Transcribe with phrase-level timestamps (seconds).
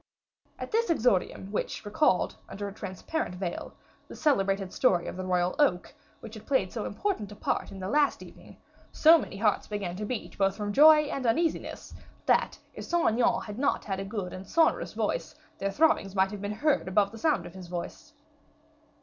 [0.57, 3.75] At this exordium, which recalled, under a transparent veil,
[4.07, 7.79] the celebrated story of the royal oak, which had played so important a part in
[7.79, 8.57] the last evening,
[8.91, 11.93] so many hearts began to beat, both from joy and uneasiness,
[12.25, 16.31] that, if Saint Aignan had not had a good and sonorous voice, their throbbings might
[16.31, 18.13] have been heard above the sound of his voice.